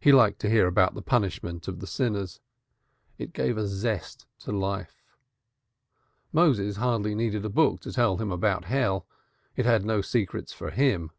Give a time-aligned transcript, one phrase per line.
[0.00, 2.38] He liked to hear about the punishment of the sinners;
[3.18, 5.02] it gave a zest to life.
[6.32, 9.06] Moses hardly needed a book to tell them about Hell.
[9.56, 11.10] It had no secrets for him.